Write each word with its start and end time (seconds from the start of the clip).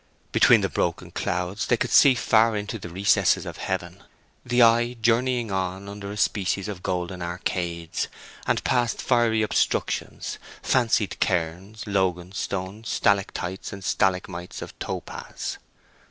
Between 0.31 0.61
the 0.61 0.67
broken 0.67 1.11
clouds 1.11 1.67
they 1.67 1.77
could 1.77 1.91
see 1.91 2.15
far 2.15 2.57
into 2.57 2.79
the 2.79 2.89
recesses 2.89 3.45
of 3.45 3.57
heaven, 3.57 4.01
the 4.43 4.63
eye 4.63 4.93
journeying 4.93 5.51
on 5.51 5.87
under 5.87 6.11
a 6.11 6.17
species 6.17 6.67
of 6.67 6.81
golden 6.81 7.21
arcades, 7.21 8.07
and 8.47 8.63
past 8.63 8.99
fiery 8.99 9.43
obstructions, 9.43 10.39
fancied 10.63 11.19
cairns, 11.19 11.83
logan 11.85 12.31
stones, 12.31 12.89
stalactites 12.89 13.71
and 13.71 13.83
stalagmite 13.83 14.59
of 14.63 14.73
topaz. 14.79 15.59